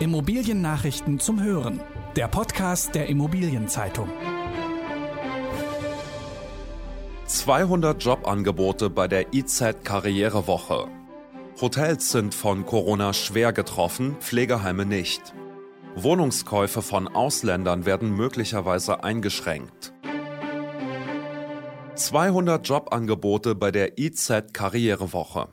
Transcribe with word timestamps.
Immobiliennachrichten 0.00 1.20
zum 1.20 1.42
Hören. 1.42 1.78
Der 2.16 2.26
Podcast 2.26 2.94
der 2.94 3.10
Immobilienzeitung. 3.10 4.08
200 7.26 8.02
Jobangebote 8.02 8.88
bei 8.88 9.08
der 9.08 9.34
IZ 9.34 9.62
Karrierewoche. 9.84 10.88
Hotels 11.60 12.12
sind 12.12 12.34
von 12.34 12.64
Corona 12.64 13.12
schwer 13.12 13.52
getroffen, 13.52 14.16
Pflegeheime 14.20 14.86
nicht. 14.86 15.34
Wohnungskäufe 15.96 16.80
von 16.80 17.06
Ausländern 17.06 17.84
werden 17.84 18.16
möglicherweise 18.16 19.04
eingeschränkt. 19.04 19.92
200 21.96 22.66
Jobangebote 22.66 23.54
bei 23.54 23.70
der 23.70 23.98
IZ 23.98 24.32
Karrierewoche. 24.54 25.48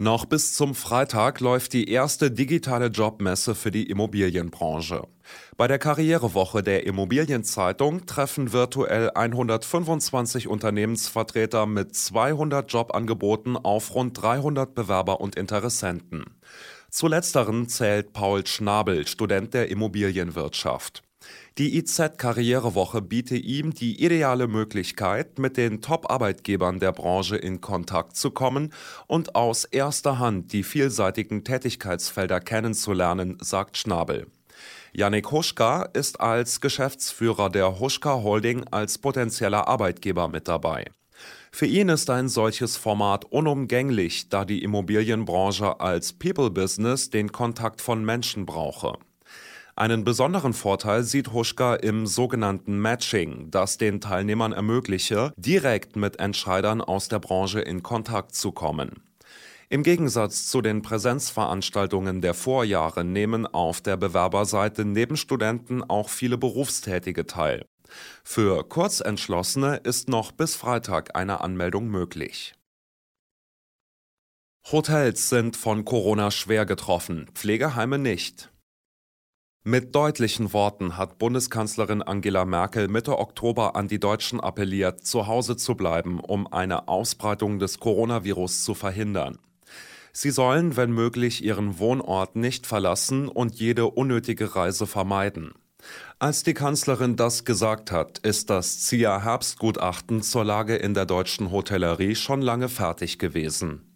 Noch 0.00 0.26
bis 0.26 0.52
zum 0.52 0.76
Freitag 0.76 1.40
läuft 1.40 1.72
die 1.72 1.90
erste 1.90 2.30
digitale 2.30 2.86
Jobmesse 2.86 3.56
für 3.56 3.72
die 3.72 3.90
Immobilienbranche. 3.90 5.08
Bei 5.56 5.66
der 5.66 5.80
Karrierewoche 5.80 6.62
der 6.62 6.86
Immobilienzeitung 6.86 8.06
treffen 8.06 8.52
virtuell 8.52 9.10
125 9.10 10.46
Unternehmensvertreter 10.46 11.66
mit 11.66 11.96
200 11.96 12.72
Jobangeboten 12.72 13.56
auf 13.56 13.92
rund 13.92 14.22
300 14.22 14.72
Bewerber 14.72 15.20
und 15.20 15.34
Interessenten. 15.34 16.26
Zu 16.90 17.08
letzteren 17.08 17.68
zählt 17.68 18.12
Paul 18.12 18.46
Schnabel, 18.46 19.04
Student 19.04 19.52
der 19.52 19.68
Immobilienwirtschaft. 19.68 21.02
Die 21.58 21.76
IZ-Karrierewoche 21.78 23.02
biete 23.02 23.36
ihm 23.36 23.74
die 23.74 24.04
ideale 24.04 24.46
Möglichkeit, 24.46 25.38
mit 25.38 25.56
den 25.56 25.80
Top-Arbeitgebern 25.82 26.78
der 26.78 26.92
Branche 26.92 27.36
in 27.36 27.60
Kontakt 27.60 28.16
zu 28.16 28.30
kommen 28.30 28.72
und 29.06 29.34
aus 29.34 29.64
erster 29.64 30.18
Hand 30.18 30.52
die 30.52 30.62
vielseitigen 30.62 31.42
Tätigkeitsfelder 31.42 32.40
kennenzulernen, 32.40 33.38
sagt 33.40 33.76
Schnabel. 33.76 34.26
Yannick 34.92 35.30
Huschka 35.30 35.82
ist 35.92 36.20
als 36.20 36.60
Geschäftsführer 36.60 37.50
der 37.50 37.80
Huschka 37.80 38.22
Holding 38.22 38.64
als 38.70 38.98
potenzieller 38.98 39.68
Arbeitgeber 39.68 40.28
mit 40.28 40.48
dabei. 40.48 40.86
Für 41.50 41.66
ihn 41.66 41.88
ist 41.88 42.10
ein 42.10 42.28
solches 42.28 42.76
Format 42.76 43.24
unumgänglich, 43.24 44.28
da 44.28 44.44
die 44.44 44.62
Immobilienbranche 44.62 45.80
als 45.80 46.12
People-Business 46.12 47.10
den 47.10 47.32
Kontakt 47.32 47.80
von 47.80 48.04
Menschen 48.04 48.46
brauche. 48.46 48.98
Einen 49.78 50.02
besonderen 50.02 50.54
Vorteil 50.54 51.04
sieht 51.04 51.32
Huschka 51.32 51.76
im 51.76 52.08
sogenannten 52.08 52.80
Matching, 52.80 53.52
das 53.52 53.78
den 53.78 54.00
Teilnehmern 54.00 54.52
ermögliche, 54.52 55.32
direkt 55.36 55.94
mit 55.94 56.18
Entscheidern 56.18 56.80
aus 56.80 57.06
der 57.06 57.20
Branche 57.20 57.60
in 57.60 57.84
Kontakt 57.84 58.34
zu 58.34 58.50
kommen. 58.50 59.04
Im 59.68 59.84
Gegensatz 59.84 60.48
zu 60.48 60.62
den 60.62 60.82
Präsenzveranstaltungen 60.82 62.20
der 62.20 62.34
Vorjahre 62.34 63.04
nehmen 63.04 63.46
auf 63.46 63.80
der 63.80 63.96
Bewerberseite 63.96 64.84
neben 64.84 65.16
Studenten 65.16 65.84
auch 65.84 66.08
viele 66.08 66.38
Berufstätige 66.38 67.26
teil. 67.26 67.64
Für 68.24 68.68
Kurzentschlossene 68.68 69.76
ist 69.84 70.08
noch 70.08 70.32
bis 70.32 70.56
Freitag 70.56 71.14
eine 71.14 71.40
Anmeldung 71.40 71.86
möglich. 71.86 72.52
Hotels 74.72 75.28
sind 75.28 75.56
von 75.56 75.84
Corona 75.84 76.32
schwer 76.32 76.66
getroffen, 76.66 77.28
Pflegeheime 77.32 78.00
nicht. 78.00 78.50
Mit 79.70 79.94
deutlichen 79.94 80.54
Worten 80.54 80.96
hat 80.96 81.18
Bundeskanzlerin 81.18 82.00
Angela 82.00 82.46
Merkel 82.46 82.88
Mitte 82.88 83.18
Oktober 83.18 83.76
an 83.76 83.86
die 83.86 84.00
Deutschen 84.00 84.40
appelliert, 84.40 85.04
zu 85.04 85.26
Hause 85.26 85.58
zu 85.58 85.74
bleiben, 85.74 86.20
um 86.20 86.50
eine 86.50 86.88
Ausbreitung 86.88 87.58
des 87.58 87.78
Coronavirus 87.78 88.64
zu 88.64 88.72
verhindern. 88.72 89.36
Sie 90.10 90.30
sollen, 90.30 90.78
wenn 90.78 90.90
möglich, 90.90 91.44
ihren 91.44 91.78
Wohnort 91.78 92.34
nicht 92.34 92.66
verlassen 92.66 93.28
und 93.28 93.56
jede 93.56 93.88
unnötige 93.88 94.56
Reise 94.56 94.86
vermeiden. 94.86 95.52
Als 96.18 96.42
die 96.44 96.54
Kanzlerin 96.54 97.16
das 97.16 97.44
gesagt 97.44 97.92
hat, 97.92 98.16
ist 98.20 98.48
das 98.48 98.80
ZIA 98.80 99.22
Herbstgutachten 99.22 100.22
zur 100.22 100.46
Lage 100.46 100.76
in 100.76 100.94
der 100.94 101.04
deutschen 101.04 101.50
Hotellerie 101.50 102.14
schon 102.14 102.40
lange 102.40 102.70
fertig 102.70 103.18
gewesen. 103.18 103.87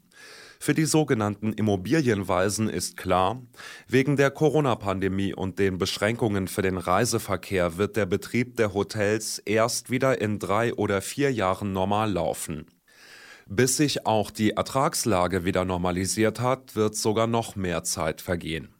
Für 0.62 0.74
die 0.74 0.84
sogenannten 0.84 1.52
Immobilienweisen 1.54 2.68
ist 2.68 2.96
klar, 2.96 3.42
wegen 3.88 4.16
der 4.16 4.30
Corona-Pandemie 4.30 5.34
und 5.34 5.58
den 5.58 5.76
Beschränkungen 5.76 6.46
für 6.46 6.62
den 6.62 6.78
Reiseverkehr 6.78 7.78
wird 7.78 7.96
der 7.96 8.06
Betrieb 8.06 8.56
der 8.58 8.72
Hotels 8.72 9.40
erst 9.40 9.90
wieder 9.90 10.20
in 10.20 10.38
drei 10.38 10.72
oder 10.72 11.02
vier 11.02 11.32
Jahren 11.32 11.72
normal 11.72 12.12
laufen. 12.12 12.66
Bis 13.48 13.76
sich 13.76 14.06
auch 14.06 14.30
die 14.30 14.50
Ertragslage 14.50 15.44
wieder 15.44 15.64
normalisiert 15.64 16.38
hat, 16.38 16.76
wird 16.76 16.94
sogar 16.94 17.26
noch 17.26 17.56
mehr 17.56 17.82
Zeit 17.82 18.20
vergehen. 18.20 18.72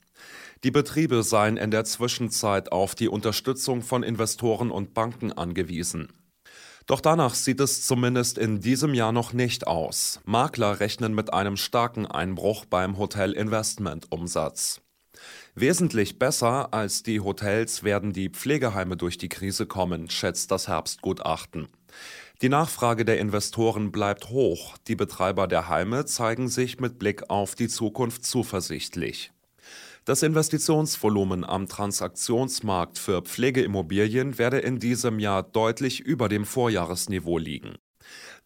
Die 0.63 0.71
Betriebe 0.71 1.25
seien 1.25 1.57
in 1.57 1.73
der 1.73 1.83
Zwischenzeit 1.83 2.71
auf 2.71 2.95
die 2.95 3.09
Unterstützung 3.09 3.83
von 3.83 4.05
Investoren 4.05 4.71
und 4.71 4.95
Banken 4.95 5.33
angewiesen. 5.33 6.13
Doch 6.87 7.01
danach 7.01 7.35
sieht 7.35 7.61
es 7.61 7.87
zumindest 7.87 8.39
in 8.39 8.61
diesem 8.61 8.95
Jahr 8.95 9.13
noch 9.13 9.33
nicht 9.33 9.67
aus. 9.67 10.21
Makler 10.25 10.81
rechnen 10.81 11.15
mit 11.15 11.33
einem 11.33 11.57
starken 11.57 12.07
Einbruch 12.07 12.65
beim 12.65 12.99
Hotel-Investment-Umsatz. 12.99 14.81
Wesentlich 15.55 16.19
besser 16.19 16.73
als 16.73 17.03
die 17.03 17.21
Hotels 17.21 17.85
werden 17.85 18.13
die 18.13 18.31
Pflegeheime 18.31 18.97
durch 18.97 19.19
die 19.19 19.29
Krise 19.29 19.67
kommen, 19.67 20.11
schätzt 20.11 20.51
das 20.51 20.67
Herbstgutachten. 20.67 21.69
Die 22.41 22.49
Nachfrage 22.49 23.05
der 23.05 23.21
Investoren 23.21 23.93
bleibt 23.93 24.31
hoch, 24.31 24.77
die 24.89 24.97
Betreiber 24.97 25.47
der 25.47 25.69
Heime 25.69 26.07
zeigen 26.07 26.49
sich 26.49 26.81
mit 26.81 26.99
Blick 26.99 27.31
auf 27.31 27.55
die 27.55 27.69
Zukunft 27.69 28.25
zuversichtlich. 28.25 29.31
Das 30.05 30.25
Investitionsvolumen 30.25 31.45
am 31.45 31.69
Transaktionsmarkt 31.69 32.99
für 32.99 33.23
Pflegeimmobilien 33.23 34.37
werde 34.37 34.59
in 34.59 34.81
diesem 34.81 35.21
Jahr 35.21 35.45
deutlich 35.45 36.01
über 36.01 36.29
dem 36.29 36.45
Vorjahresniveau 36.45 37.39
liegen. 37.39 37.77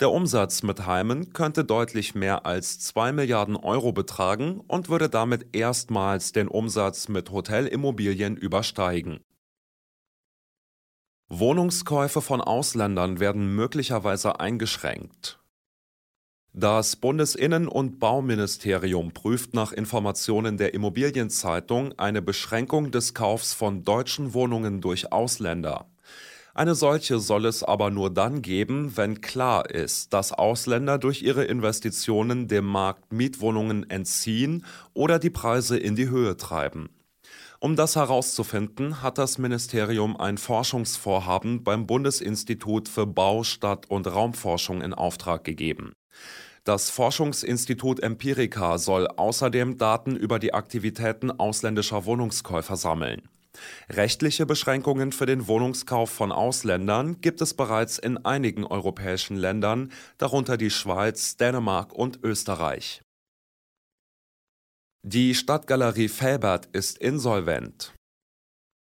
Der 0.00 0.10
Umsatz 0.10 0.62
mit 0.62 0.84
Heimen 0.84 1.32
könnte 1.32 1.64
deutlich 1.64 2.14
mehr 2.14 2.44
als 2.44 2.78
2 2.80 3.12
Milliarden 3.12 3.56
Euro 3.56 3.92
betragen 3.92 4.60
und 4.60 4.90
würde 4.90 5.08
damit 5.08 5.56
erstmals 5.56 6.32
den 6.32 6.48
Umsatz 6.48 7.08
mit 7.08 7.30
Hotelimmobilien 7.30 8.36
übersteigen. 8.36 9.20
Wohnungskäufe 11.28 12.20
von 12.20 12.42
Ausländern 12.42 13.18
werden 13.18 13.56
möglicherweise 13.56 14.40
eingeschränkt. 14.40 15.40
Das 16.58 16.96
Bundesinnen- 16.96 17.68
und 17.68 17.98
Bauministerium 17.98 19.12
prüft 19.12 19.52
nach 19.52 19.72
Informationen 19.72 20.56
der 20.56 20.72
Immobilienzeitung 20.72 21.92
eine 21.98 22.22
Beschränkung 22.22 22.90
des 22.90 23.12
Kaufs 23.12 23.52
von 23.52 23.84
deutschen 23.84 24.32
Wohnungen 24.32 24.80
durch 24.80 25.12
Ausländer. 25.12 25.84
Eine 26.54 26.74
solche 26.74 27.18
soll 27.18 27.44
es 27.44 27.62
aber 27.62 27.90
nur 27.90 28.08
dann 28.08 28.40
geben, 28.40 28.96
wenn 28.96 29.20
klar 29.20 29.68
ist, 29.68 30.14
dass 30.14 30.32
Ausländer 30.32 30.96
durch 30.96 31.20
ihre 31.20 31.44
Investitionen 31.44 32.48
dem 32.48 32.64
Markt 32.64 33.12
Mietwohnungen 33.12 33.90
entziehen 33.90 34.64
oder 34.94 35.18
die 35.18 35.28
Preise 35.28 35.76
in 35.76 35.94
die 35.94 36.08
Höhe 36.08 36.38
treiben. 36.38 36.88
Um 37.60 37.76
das 37.76 37.96
herauszufinden, 37.96 39.02
hat 39.02 39.18
das 39.18 39.36
Ministerium 39.36 40.16
ein 40.16 40.38
Forschungsvorhaben 40.38 41.64
beim 41.64 41.86
Bundesinstitut 41.86 42.88
für 42.88 43.06
Bau, 43.06 43.42
Stadt 43.42 43.90
und 43.90 44.06
Raumforschung 44.06 44.80
in 44.80 44.94
Auftrag 44.94 45.44
gegeben. 45.44 45.92
Das 46.66 46.90
Forschungsinstitut 46.90 48.00
Empirica 48.00 48.78
soll 48.78 49.06
außerdem 49.06 49.78
Daten 49.78 50.16
über 50.16 50.40
die 50.40 50.52
Aktivitäten 50.52 51.30
ausländischer 51.30 52.06
Wohnungskäufer 52.06 52.74
sammeln. 52.74 53.28
Rechtliche 53.88 54.46
Beschränkungen 54.46 55.12
für 55.12 55.26
den 55.26 55.46
Wohnungskauf 55.46 56.10
von 56.10 56.32
Ausländern 56.32 57.20
gibt 57.20 57.40
es 57.40 57.54
bereits 57.54 57.98
in 57.98 58.18
einigen 58.24 58.64
europäischen 58.64 59.36
Ländern, 59.36 59.92
darunter 60.18 60.56
die 60.56 60.70
Schweiz, 60.70 61.36
Dänemark 61.36 61.92
und 61.92 62.24
Österreich. 62.24 63.00
Die 65.04 65.36
Stadtgalerie 65.36 66.08
Felbert 66.08 66.66
ist 66.72 66.98
insolvent. 66.98 67.95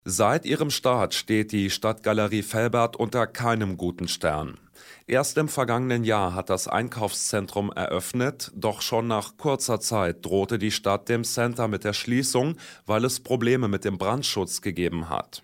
Seit 0.05 0.45
ihrem 0.45 0.69
Start 0.69 1.13
steht 1.13 1.53
die 1.53 1.69
Stadtgalerie 1.69 2.43
Felbert 2.43 2.97
unter 2.97 3.25
keinem 3.25 3.77
guten 3.77 4.09
Stern. 4.09 4.59
Erst 5.07 5.37
im 5.37 5.47
vergangenen 5.47 6.03
Jahr 6.03 6.35
hat 6.35 6.49
das 6.49 6.67
Einkaufszentrum 6.67 7.71
eröffnet, 7.71 8.51
doch 8.53 8.81
schon 8.81 9.07
nach 9.07 9.37
kurzer 9.37 9.79
Zeit 9.79 10.25
drohte 10.25 10.59
die 10.59 10.71
Stadt 10.71 11.07
dem 11.07 11.23
Center 11.23 11.69
mit 11.69 11.85
der 11.85 11.93
Schließung, 11.93 12.57
weil 12.85 13.05
es 13.05 13.21
Probleme 13.21 13.69
mit 13.69 13.85
dem 13.85 13.97
Brandschutz 13.97 14.61
gegeben 14.61 15.07
hat. 15.07 15.43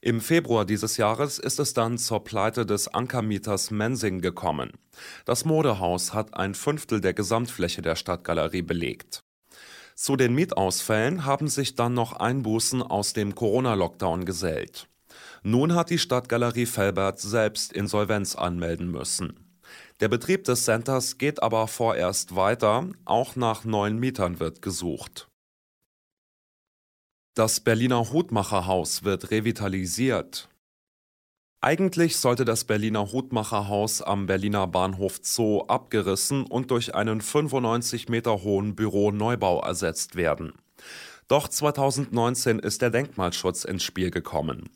Im 0.00 0.20
Februar 0.20 0.64
dieses 0.64 0.96
Jahres 0.96 1.40
ist 1.40 1.58
es 1.58 1.74
dann 1.74 1.98
zur 1.98 2.22
Pleite 2.22 2.64
des 2.64 2.86
Ankermieters 2.86 3.72
Mensing 3.72 4.20
gekommen. 4.20 4.70
Das 5.24 5.44
Modehaus 5.44 6.14
hat 6.14 6.34
ein 6.34 6.54
Fünftel 6.54 7.00
der 7.00 7.14
Gesamtfläche 7.14 7.82
der 7.82 7.96
Stadtgalerie 7.96 8.62
belegt. 8.62 9.24
Zu 9.98 10.14
den 10.14 10.32
Mietausfällen 10.32 11.24
haben 11.24 11.48
sich 11.48 11.74
dann 11.74 11.92
noch 11.92 12.12
Einbußen 12.12 12.82
aus 12.82 13.14
dem 13.14 13.34
Corona-Lockdown 13.34 14.26
gesellt. 14.26 14.88
Nun 15.42 15.74
hat 15.74 15.90
die 15.90 15.98
Stadtgalerie 15.98 16.66
Felbert 16.66 17.18
selbst 17.18 17.72
Insolvenz 17.72 18.36
anmelden 18.36 18.92
müssen. 18.92 19.58
Der 19.98 20.06
Betrieb 20.06 20.44
des 20.44 20.62
Centers 20.62 21.18
geht 21.18 21.42
aber 21.42 21.66
vorerst 21.66 22.36
weiter, 22.36 22.88
auch 23.06 23.34
nach 23.34 23.64
neuen 23.64 23.98
Mietern 23.98 24.38
wird 24.38 24.62
gesucht. 24.62 25.26
Das 27.34 27.58
Berliner 27.58 28.12
Hutmacherhaus 28.12 29.02
wird 29.02 29.32
revitalisiert. 29.32 30.48
Eigentlich 31.60 32.18
sollte 32.18 32.44
das 32.44 32.62
Berliner 32.62 33.10
Hutmacherhaus 33.10 34.00
am 34.00 34.26
Berliner 34.26 34.68
Bahnhof 34.68 35.18
Zoo 35.22 35.62
abgerissen 35.62 36.46
und 36.46 36.70
durch 36.70 36.94
einen 36.94 37.20
95 37.20 38.08
Meter 38.08 38.44
hohen 38.44 38.76
Büroneubau 38.76 39.60
ersetzt 39.62 40.14
werden. 40.14 40.52
Doch 41.26 41.48
2019 41.48 42.60
ist 42.60 42.80
der 42.80 42.90
Denkmalschutz 42.90 43.64
ins 43.64 43.82
Spiel 43.82 44.12
gekommen. 44.12 44.70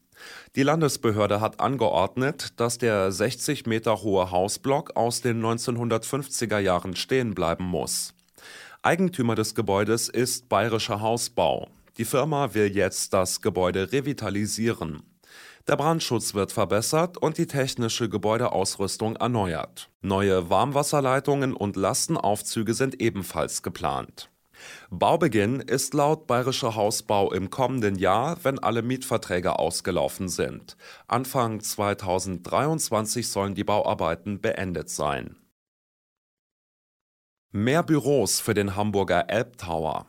Die 0.56 0.64
Landesbehörde 0.64 1.40
hat 1.40 1.60
angeordnet, 1.60 2.58
dass 2.58 2.78
der 2.78 3.12
60 3.12 3.66
Meter 3.66 4.02
hohe 4.02 4.32
Hausblock 4.32 4.96
aus 4.96 5.20
den 5.20 5.40
1950er 5.40 6.58
Jahren 6.58 6.96
stehen 6.96 7.34
bleiben 7.34 7.64
muss. 7.64 8.12
Eigentümer 8.82 9.36
des 9.36 9.54
Gebäudes 9.54 10.08
ist 10.08 10.48
Bayerischer 10.48 11.00
Hausbau. 11.00 11.68
Die 11.96 12.04
Firma 12.04 12.54
will 12.54 12.74
jetzt 12.74 13.12
das 13.12 13.40
Gebäude 13.40 13.92
revitalisieren. 13.92 15.04
Der 15.68 15.76
Brandschutz 15.76 16.34
wird 16.34 16.50
verbessert 16.50 17.18
und 17.18 17.38
die 17.38 17.46
technische 17.46 18.08
Gebäudeausrüstung 18.08 19.16
erneuert. 19.16 19.90
Neue 20.00 20.50
Warmwasserleitungen 20.50 21.54
und 21.54 21.76
Lastenaufzüge 21.76 22.74
sind 22.74 23.00
ebenfalls 23.00 23.62
geplant. 23.62 24.28
Baubeginn 24.90 25.60
ist 25.60 25.94
laut 25.94 26.26
Bayerischer 26.26 26.74
Hausbau 26.74 27.32
im 27.32 27.50
kommenden 27.50 27.96
Jahr, 27.96 28.38
wenn 28.42 28.58
alle 28.58 28.82
Mietverträge 28.82 29.58
ausgelaufen 29.58 30.28
sind. 30.28 30.76
Anfang 31.06 31.60
2023 31.60 33.28
sollen 33.28 33.54
die 33.54 33.64
Bauarbeiten 33.64 34.40
beendet 34.40 34.90
sein. 34.90 35.36
Mehr 37.50 37.82
Büros 37.82 38.40
für 38.40 38.54
den 38.54 38.76
Hamburger 38.76 39.28
Elbtower. 39.28 40.06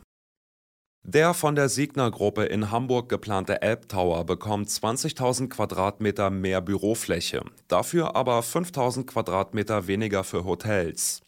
Der 1.06 1.34
von 1.34 1.54
der 1.54 1.68
Signer-Gruppe 1.68 2.46
in 2.46 2.70
Hamburg 2.70 3.10
geplante 3.10 3.60
Elbtower 3.60 4.24
bekommt 4.24 4.70
20.000 4.70 5.50
Quadratmeter 5.50 6.30
mehr 6.30 6.62
Bürofläche, 6.62 7.42
dafür 7.68 8.16
aber 8.16 8.40
5.000 8.40 9.04
Quadratmeter 9.04 9.86
weniger 9.86 10.24
für 10.24 10.46
Hotels. 10.46 11.20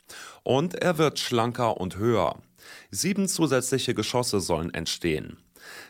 Und 0.45 0.77
er 0.77 0.97
wird 0.97 1.19
schlanker 1.19 1.79
und 1.79 1.99
höher. 1.99 2.37
Sieben 2.91 3.29
zusätzliche 3.29 3.93
Geschosse 3.93 4.41
sollen 4.41 4.73
entstehen. 4.73 5.37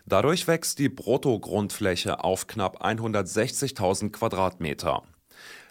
Dadurch 0.05 0.49
wächst 0.49 0.81
die 0.81 0.89
Bruttogrundfläche 0.89 2.25
auf 2.25 2.49
knapp 2.49 2.85
160.000 2.85 4.11
Quadratmeter. 4.11 5.05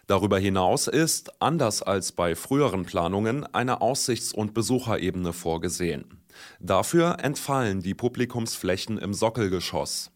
Darüber 0.08 0.40
hinaus 0.40 0.88
ist, 0.88 1.42
anders 1.42 1.84
als 1.84 2.14
bei 2.14 2.36
früheren 2.36 2.86
Planungen, 2.86 3.46
eine 3.54 3.82
Aussichts- 3.82 4.34
und 4.34 4.54
Besucherebene 4.54 5.34
vorgesehen. 5.34 6.25
Dafür 6.60 7.18
entfallen 7.22 7.82
die 7.82 7.94
Publikumsflächen 7.94 8.98
im 8.98 9.14
Sockelgeschoss. 9.14 10.12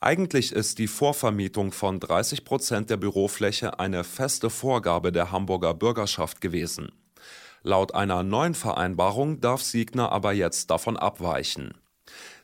Eigentlich 0.00 0.52
ist 0.52 0.78
die 0.78 0.86
Vorvermietung 0.86 1.72
von 1.72 1.98
30 1.98 2.44
Prozent 2.44 2.88
der 2.88 2.96
Bürofläche 2.96 3.80
eine 3.80 4.04
feste 4.04 4.48
Vorgabe 4.48 5.10
der 5.10 5.32
Hamburger 5.32 5.74
Bürgerschaft 5.74 6.40
gewesen. 6.40 6.92
Laut 7.62 7.94
einer 7.94 8.22
neuen 8.22 8.54
Vereinbarung 8.54 9.40
darf 9.40 9.62
Siegner 9.62 10.12
aber 10.12 10.32
jetzt 10.32 10.70
davon 10.70 10.96
abweichen. 10.96 11.74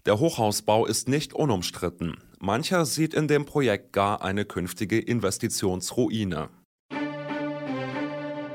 Der 0.05 0.19
Hochhausbau 0.19 0.85
ist 0.85 1.09
nicht 1.09 1.33
unumstritten. 1.33 2.17
Mancher 2.41 2.85
sieht 2.85 3.15
in 3.15 3.29
dem 3.29 3.47
Projekt 3.47 3.93
gar 3.93 4.23
eine 4.23 4.45
künftige 4.45 4.99
Investitionsruine. 4.99 6.51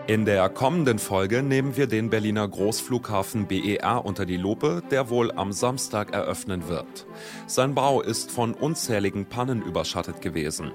In 0.09 0.25
der 0.25 0.50
kommenden 0.50 0.97
Folge 0.97 1.44
nehmen 1.44 1.77
wir 1.77 1.85
den 1.85 2.09
Berliner 2.09 2.47
Großflughafen 2.47 3.45
BER 3.45 4.03
unter 4.03 4.25
die 4.25 4.38
Lupe, 4.38 4.81
der 4.89 5.11
wohl 5.11 5.31
am 5.31 5.51
Samstag 5.51 6.13
eröffnen 6.15 6.67
wird. 6.67 7.06
Sein 7.45 7.75
Bau 7.75 8.01
ist 8.01 8.31
von 8.31 8.56
unzähligen 8.56 9.27
Pannen 9.27 9.61
überschattet 9.61 10.19
gewesen. 10.19 10.71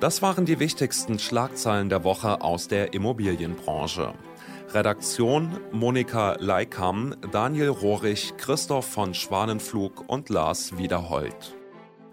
Das 0.00 0.22
waren 0.22 0.44
die 0.44 0.58
wichtigsten 0.58 1.20
Schlagzeilen 1.20 1.88
der 1.88 2.02
Woche 2.02 2.40
aus 2.40 2.66
der 2.66 2.94
Immobilienbranche. 2.94 4.12
Redaktion 4.72 5.60
Monika 5.70 6.34
Leikam, 6.40 7.14
Daniel 7.30 7.68
Rohrig, 7.68 8.36
Christoph 8.38 8.86
von 8.86 9.14
Schwanenflug 9.14 10.02
und 10.08 10.30
Lars 10.30 10.76
Wiederhold. 10.76 11.54